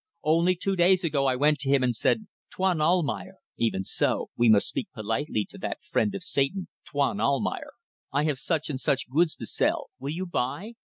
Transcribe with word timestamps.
Only 0.23 0.55
two 0.55 0.75
days 0.75 1.03
ago 1.03 1.27
I 1.27 1.35
went 1.35 1.59
to 1.59 1.69
him 1.69 1.83
and 1.83 1.95
said, 1.95 2.25
'Tuan 2.49 2.81
Almayer' 2.81 3.37
even 3.55 3.83
so; 3.83 4.31
we 4.35 4.49
must 4.49 4.67
speak 4.67 4.89
politely 4.95 5.45
to 5.51 5.59
that 5.59 5.83
friend 5.83 6.15
of 6.15 6.23
Satan 6.23 6.69
'Tuan 6.85 7.21
Almayer, 7.21 7.73
I 8.11 8.23
have 8.23 8.39
such 8.39 8.67
and 8.71 8.79
such 8.79 9.07
goods 9.11 9.35
to 9.35 9.45
sell. 9.45 9.91
Will 9.99 10.09
you 10.09 10.25
buy? 10.25 10.73